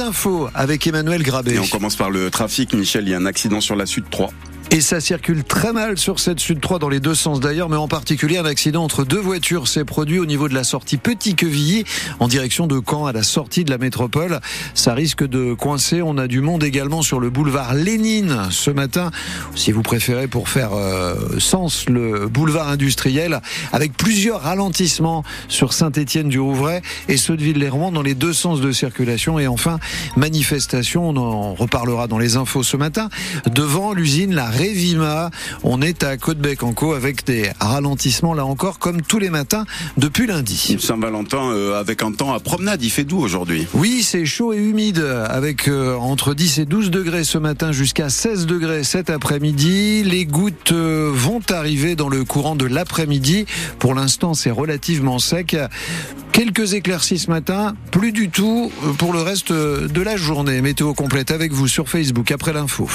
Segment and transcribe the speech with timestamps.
[0.00, 1.54] Infos avec Emmanuel Grabé.
[1.54, 2.74] Et on commence par le trafic.
[2.74, 4.30] Michel, il y a un accident sur la Sud 3.
[4.70, 7.76] Et ça circule très mal sur cette Sud 3 dans les deux sens d'ailleurs, mais
[7.76, 11.84] en particulier un accident entre deux voitures s'est produit au niveau de la sortie Petit-Quevilly
[12.18, 14.40] en direction de Caen à la sortie de la métropole.
[14.74, 16.02] Ça risque de coincer.
[16.02, 19.10] On a du monde également sur le boulevard Lénine ce matin,
[19.54, 23.40] si vous préférez pour faire euh, sens le boulevard industriel,
[23.72, 29.38] avec plusieurs ralentissements sur Saint-Étienne-du-Rouvray et ceux de Villeroy dans les deux sens de circulation.
[29.38, 29.78] Et enfin,
[30.16, 33.08] manifestation, on en reparlera dans les infos ce matin,
[33.46, 35.30] devant l'usine La Révima.
[35.64, 39.64] On est à Côte-Bec-en-Co avec des ralentissements là encore comme tous les matins
[39.96, 40.76] depuis lundi.
[40.78, 43.66] Saint-Valentin euh, avec un temps à promenade, il fait doux aujourd'hui.
[43.74, 48.08] Oui, c'est chaud et humide avec euh, entre 10 et 12 degrés ce matin jusqu'à
[48.08, 50.04] 16 degrés cet après-midi.
[50.04, 53.46] Les gouttes euh, vont arriver dans le courant de l'après-midi.
[53.78, 55.56] Pour l'instant, c'est relativement sec.
[56.32, 60.60] Quelques éclaircies ce matin, plus du tout pour le reste de la journée.
[60.60, 62.88] Météo complète avec vous sur Facebook après l'info.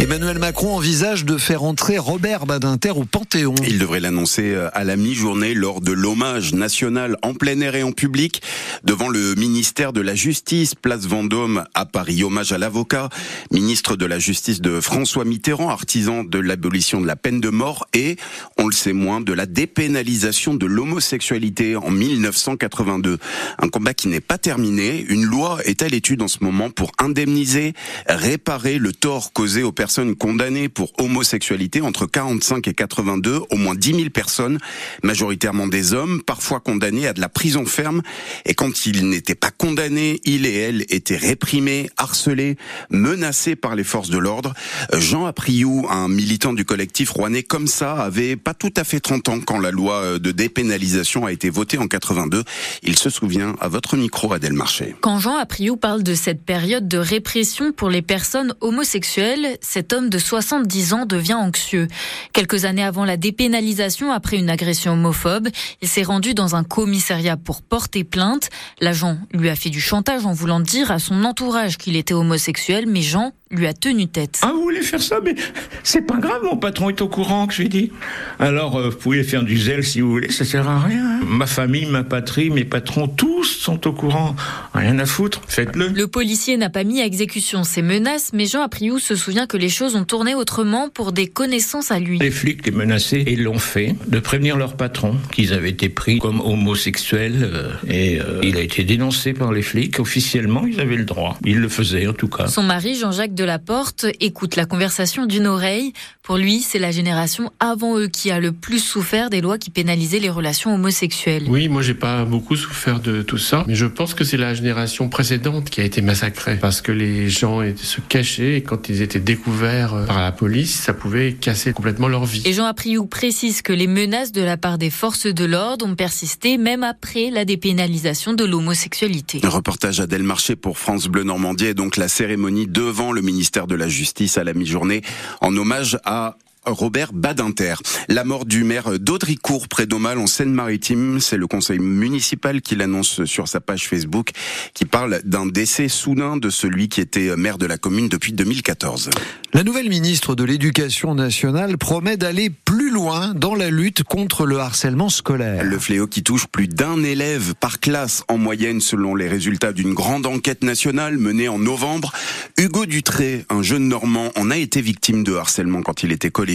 [0.00, 3.54] Emmanuel Macron envisage de faire entrer Robert Badinter au Panthéon.
[3.66, 7.82] Il devrait l'annoncer euh, à la mi-journée lors de l'hommage national en plein air et
[7.82, 8.42] en public
[8.82, 12.22] devant le ministère de la Justice, place Vendôme à Paris.
[12.22, 13.08] Hommage à l'avocat,
[13.50, 17.86] ministre de la Justice de François Mitterrand, artisan de l'abolition de la peine de mort
[17.94, 18.16] et,
[18.58, 23.18] on le sait moins, de la dépénalisation de l'homosexualité en 1982.
[23.58, 25.06] Un combat qui n'est pas terminé.
[25.08, 27.72] Une loi est à l'étude en ce moment pour indemniser,
[28.06, 33.74] réparer le tort causé aux personnes condamnées pour homosexualité entre 45 et 82, au moins
[33.74, 34.58] 10 000 personnes,
[35.02, 38.02] majoritairement des hommes, parfois condamnés à de la prison ferme.
[38.44, 42.56] Et quand ils n'étaient pas condamnés, ils et elles étaient réprimés, harcelés,
[42.90, 44.54] menacés par les forces de l'ordre.
[44.92, 49.28] Jean Apriou, un militant du collectif rouennais comme ça, avait pas tout à fait 30
[49.28, 52.44] ans quand la loi de dépénalisation a été votée en 82.
[52.82, 54.94] Il se souvient à votre micro, Adèle Marché.
[55.00, 60.08] Quand Jean Apriou parle de cette période de répression pour les personnes homosexuelles, cet homme
[60.08, 61.88] de 70 ans devient anxieux.
[62.32, 65.48] Quelques années avant la dépénalisation, après une agression homophobe,
[65.82, 68.50] il s'est rendu dans un commissariat pour porter plainte.
[68.80, 72.84] L'agent lui a fait du chantage en voulant dire à son entourage qu'il était homosexuel,
[72.86, 74.40] mais Jean lui a tenu tête.
[74.42, 75.34] Ah, vous voulez faire ça Mais
[75.82, 77.92] c'est pas grave, mon patron est au courant que je lui dis.
[78.38, 81.20] Alors, euh, vous pouvez faire du zèle si vous voulez, ça sert à rien.
[81.26, 84.36] Ma famille, ma patrie, mes patrons, tous sont au courant.
[84.74, 85.88] Rien à foutre, faites-le.
[85.88, 89.56] Le policier n'a pas mis à exécution ses menaces, mais Jean Apriou se souvient que
[89.56, 92.18] les choses ont tourné autrement pour des connaissances à lui.
[92.18, 96.18] Les flics les menaçaient et l'ont fait de prévenir leur patron qu'ils avaient été pris
[96.18, 100.00] comme homosexuels euh, et euh, il a été dénoncé par les flics.
[100.00, 101.38] Officiellement, ils avaient le droit.
[101.44, 102.48] Ils le faisaient en tout cas.
[102.48, 105.92] Son mari, Jean-Jacques de la Porte, écoute la conversation d'une oreille.
[106.24, 109.68] Pour lui, c'est la génération avant eux qui a le plus souffert des lois qui
[109.68, 111.44] pénalisaient les relations homosexuelles.
[111.48, 114.54] Oui, moi j'ai pas beaucoup souffert de tout ça, mais je pense que c'est la
[114.54, 119.02] génération précédente qui a été massacrée parce que les gens se cachaient et quand ils
[119.02, 122.40] étaient découverts par la police, ça pouvait casser complètement leur vie.
[122.46, 125.94] Et Jean Apriou précise que les menaces de la part des forces de l'ordre ont
[125.94, 129.40] persisté même après la dépénalisation de l'homosexualité.
[129.44, 133.74] Reportage à Delmarché pour France Bleu Normandie et donc la cérémonie devant le ministère de
[133.74, 135.02] la Justice à la mi-journée
[135.42, 136.30] en hommage à Uh,
[136.66, 137.74] Robert Badinter.
[138.08, 143.24] La mort du maire d'Audricourt près d'Aumale en Seine-Maritime, c'est le conseil municipal qui l'annonce
[143.24, 144.30] sur sa page Facebook
[144.72, 149.10] qui parle d'un décès soudain de celui qui était maire de la commune depuis 2014.
[149.52, 154.58] La nouvelle ministre de l'Éducation nationale promet d'aller plus loin dans la lutte contre le
[154.58, 155.62] harcèlement scolaire.
[155.62, 159.94] Le fléau qui touche plus d'un élève par classe en moyenne selon les résultats d'une
[159.94, 162.12] grande enquête nationale menée en novembre.
[162.58, 166.53] Hugo Dutré, un jeune normand, en a été victime de harcèlement quand il était collégien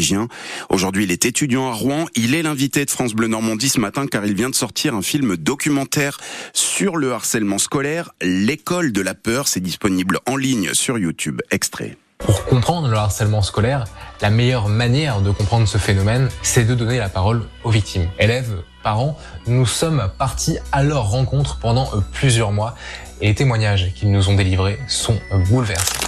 [0.70, 2.06] Aujourd'hui, il est étudiant à Rouen.
[2.16, 5.02] Il est l'invité de France Bleu Normandie ce matin car il vient de sortir un
[5.02, 6.18] film documentaire
[6.54, 8.12] sur le harcèlement scolaire.
[8.22, 11.42] L'école de la peur, c'est disponible en ligne sur YouTube.
[11.52, 11.98] Extrait.
[12.20, 13.86] Pour comprendre le harcèlement scolaire,
[14.22, 18.10] la meilleure manière de comprendre ce phénomène, c'est de donner la parole aux victimes.
[18.20, 19.18] Élèves, parents,
[19.48, 22.76] nous sommes partis à leur rencontre pendant plusieurs mois
[23.22, 25.18] et les témoignages qu'ils nous ont délivrés sont
[25.50, 26.08] bouleversants.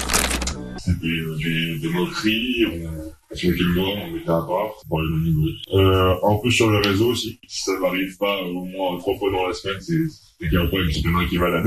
[0.88, 2.66] Des, des moqueries,
[3.32, 5.00] avec le mois, on était à part pour.
[5.00, 7.40] Euh, un peu sur le réseau aussi.
[7.48, 9.94] Si ça m'arrive pas au moins trois fois dans la semaine, c'est
[10.40, 11.64] qu'il y a un problème, c'est demain qui va là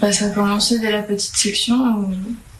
[0.00, 2.14] bah, Ça a commencé dès la petite section où,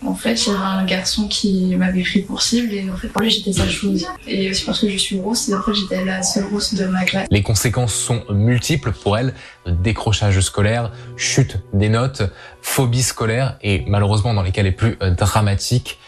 [0.06, 3.08] en fait, il y avait un garçon qui m'avait pris pour cible et en fait,
[3.08, 4.06] pour lui, j'étais sa chose.
[4.26, 7.04] Et aussi parce que je suis grosse et après, j'étais la seule grosse de ma
[7.04, 7.28] classe.
[7.30, 9.34] Les conséquences sont multiples pour elle.
[9.66, 12.22] Décrochage scolaire, chute des notes,
[12.62, 15.98] phobie scolaire et malheureusement, dans les cas les plus dramatiques,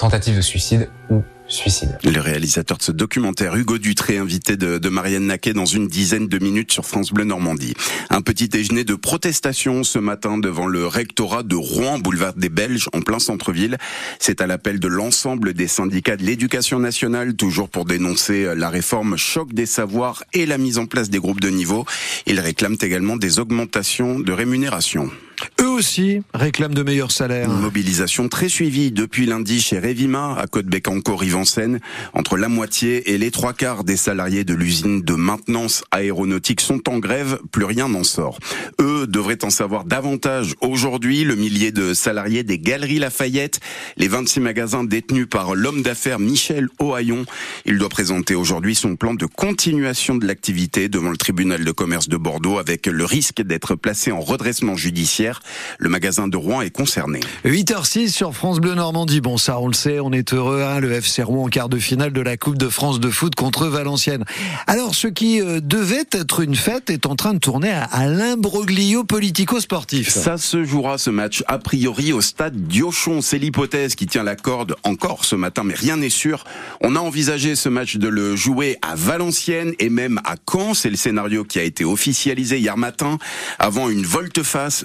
[0.00, 1.98] tentative de suicide ou suicide.
[2.04, 6.38] Le réalisateur de ce documentaire, Hugo Dutré, invité de, Marianne Naquet dans une dizaine de
[6.38, 7.74] minutes sur France Bleu Normandie.
[8.08, 12.88] Un petit déjeuner de protestation ce matin devant le rectorat de Rouen, boulevard des Belges,
[12.94, 13.76] en plein centre-ville.
[14.18, 19.18] C'est à l'appel de l'ensemble des syndicats de l'éducation nationale, toujours pour dénoncer la réforme
[19.18, 21.84] choc des savoirs et la mise en place des groupes de niveau.
[22.26, 25.10] Ils réclament également des augmentations de rémunération.
[25.60, 27.50] Eux aussi réclament de meilleurs salaires.
[27.50, 31.80] Une mobilisation très suivie depuis lundi chez Revima, à Côte-Bécancourt, Rivanceine.
[32.14, 36.88] Entre la moitié et les trois quarts des salariés de l'usine de maintenance aéronautique sont
[36.88, 38.38] en grève, plus rien n'en sort.
[38.80, 41.24] Eux devraient en savoir davantage aujourd'hui.
[41.24, 43.60] Le millier de salariés des Galeries Lafayette,
[43.96, 47.24] les 26 magasins détenus par l'homme d'affaires Michel Ohaillon.
[47.64, 52.08] Il doit présenter aujourd'hui son plan de continuation de l'activité devant le tribunal de commerce
[52.08, 55.29] de Bordeaux avec le risque d'être placé en redressement judiciaire.
[55.78, 57.20] Le magasin de Rouen est concerné.
[57.44, 59.20] 8h06 sur France Bleu Normandie.
[59.20, 60.62] Bon, ça, on le sait, on est heureux.
[60.62, 63.34] Hein, le FC Rouen en quart de finale de la Coupe de France de foot
[63.34, 64.24] contre Valenciennes.
[64.66, 68.06] Alors, ce qui euh, devait être une fête est en train de tourner à, à
[68.06, 70.08] l'imbroglio politico-sportif.
[70.10, 73.20] Ça se jouera ce match a priori au stade Diochon.
[73.20, 76.44] C'est l'hypothèse qui tient la corde encore ce matin, mais rien n'est sûr.
[76.80, 80.74] On a envisagé ce match de le jouer à Valenciennes et même à Caen.
[80.74, 83.18] C'est le scénario qui a été officialisé hier matin
[83.58, 84.84] avant une volte-face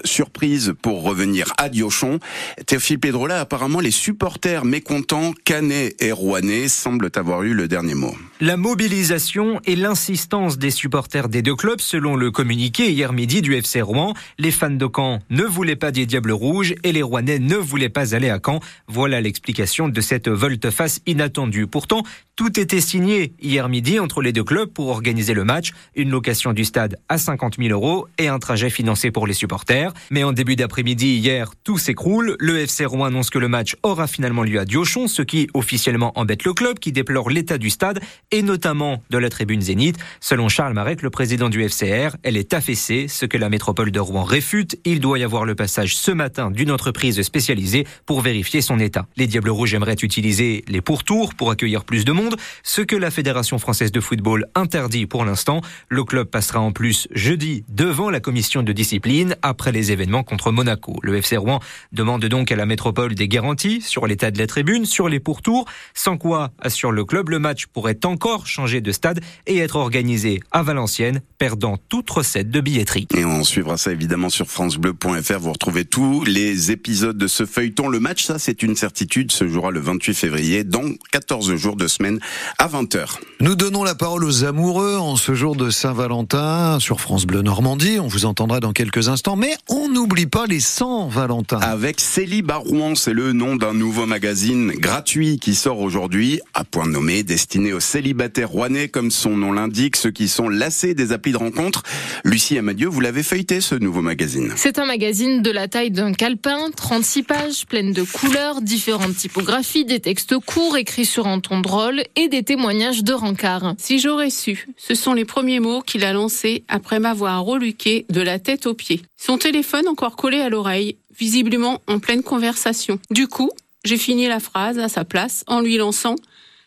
[0.82, 2.18] pour revenir à Diochon.
[2.66, 8.14] Théophile Pedrola, apparemment les supporters mécontents, canets et rouennais semblent avoir eu le dernier mot.
[8.40, 13.54] La mobilisation et l'insistance des supporters des deux clubs, selon le communiqué hier midi du
[13.54, 17.38] FC Rouen, les fans de Caen ne voulaient pas des Diables Rouges et les Rouennais
[17.38, 18.60] ne voulaient pas aller à Caen.
[18.88, 21.66] Voilà l'explication de cette volte-face inattendue.
[21.66, 22.02] Pourtant,
[22.36, 26.52] tout était signé hier midi entre les deux clubs pour organiser le match, une location
[26.52, 29.94] du stade à 50 000 euros et un trajet financé pour les supporters.
[30.24, 32.36] En début d'après-midi hier, tout s'écroule.
[32.38, 36.12] Le FC Rouen annonce que le match aura finalement lieu à Diochon, ce qui officiellement
[36.18, 39.96] embête le club qui déplore l'état du stade et notamment de la tribune Zénith.
[40.20, 44.00] Selon Charles Marek, le président du FCR, elle est affaissée, ce que la métropole de
[44.00, 44.78] Rouen réfute.
[44.84, 49.06] Il doit y avoir le passage ce matin d'une entreprise spécialisée pour vérifier son état.
[49.16, 53.10] Les Diables Rouges aimeraient utiliser les pourtours pour accueillir plus de monde, ce que la
[53.10, 55.60] Fédération française de football interdit pour l'instant.
[55.88, 60.52] Le club passera en plus jeudi devant la commission de discipline après les événements contre
[60.52, 60.98] Monaco.
[61.02, 61.60] Le FC Rouen
[61.92, 65.66] demande donc à la métropole des garanties sur l'état de la tribune, sur les pourtours,
[65.94, 70.40] sans quoi, assure le club, le match pourrait encore changer de stade et être organisé
[70.52, 73.06] à Valenciennes, perdant toute recette de billetterie.
[73.16, 75.38] Et on suivra ça évidemment sur francebleu.fr.
[75.38, 77.88] Vous retrouvez tous les épisodes de ce feuilleton.
[77.88, 81.86] Le match, ça c'est une certitude, se jouera le 28 février, dans 14 jours de
[81.86, 82.20] semaine
[82.58, 83.18] à 20h.
[83.40, 87.98] Nous donnons la parole aux amoureux en ce jour de Saint-Valentin sur France Bleu Normandie.
[88.00, 91.58] On vous entendra dans quelques instants, mais on n'oublie pas les 100 Valentins.
[91.58, 96.86] Avec Célie Rouen, c'est le nom d'un nouveau magazine gratuit qui sort aujourd'hui, à point
[96.86, 101.32] nommé, destiné aux célibataires rouennais, comme son nom l'indique, ceux qui sont lassés des applis
[101.32, 101.82] de rencontre.
[102.24, 104.52] Lucie Amadieu, vous l'avez feuilleté ce nouveau magazine.
[104.56, 109.86] C'est un magazine de la taille d'un calepin, 36 pages, pleines de couleurs, différentes typographies,
[109.86, 113.74] des textes courts écrits sur un ton drôle et des témoignages de rencard.
[113.78, 118.20] Si j'aurais su, ce sont les premiers mots qu'il a lancés après m'avoir reluqué de
[118.20, 119.00] la tête aux pieds.
[119.16, 122.98] Son téléphone encore collé à l'oreille, visiblement en pleine conversation.
[123.10, 123.50] Du coup,
[123.84, 126.16] j'ai fini la phrase à sa place en lui lançant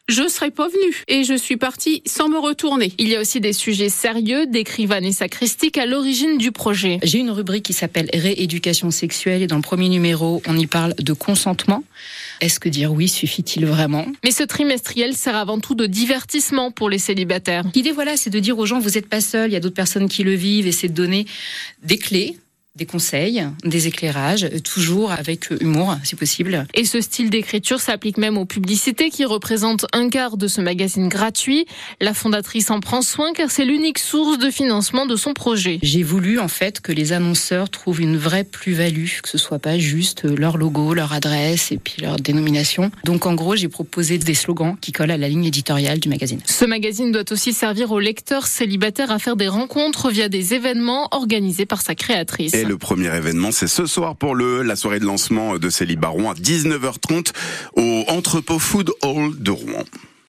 [0.10, 1.04] je serais pas venue.
[1.08, 2.94] Et je suis partie sans me retourner.
[2.98, 7.00] Il y a aussi des sujets sérieux, décrit Vanessa Christique à l'origine du projet.
[7.04, 10.96] J'ai une rubrique qui s'appelle Rééducation sexuelle et dans le premier numéro, on y parle
[10.96, 11.84] de consentement.
[12.42, 14.06] Est-ce que dire oui suffit-il vraiment?
[14.24, 17.66] Mais ce trimestriel sert avant tout de divertissement pour les célibataires.
[17.76, 19.76] L'idée, voilà, c'est de dire aux gens, vous n'êtes pas seuls, il y a d'autres
[19.76, 21.26] personnes qui le vivent et c'est de donner
[21.84, 22.38] des clés
[22.80, 26.66] des conseils, des éclairages, toujours avec humour si possible.
[26.74, 31.10] Et ce style d'écriture s'applique même aux publicités qui représentent un quart de ce magazine
[31.10, 31.66] gratuit.
[32.00, 35.80] La fondatrice en prend soin car c'est l'unique source de financement de son projet.
[35.84, 39.78] J'ai voulu en fait que les annonceurs trouvent une vraie plus-value, que ce soit pas
[39.78, 42.92] juste leur logo, leur adresse et puis leur dénomination.
[43.04, 46.40] Donc en gros, j'ai proposé des slogans qui collent à la ligne éditoriale du magazine.
[46.46, 51.10] Ce magazine doit aussi servir aux lecteurs célibataires à faire des rencontres via des événements
[51.12, 52.54] organisés par sa créatrice.
[52.54, 56.30] Et le premier événement, c'est ce soir pour la soirée de lancement de Célie Baron
[56.30, 57.34] à 19h30
[57.76, 59.84] au Entrepôt Food Hall de Rouen.